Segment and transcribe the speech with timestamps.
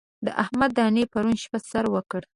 [0.25, 2.21] د احمد دانې پرون شپه سر وکړ.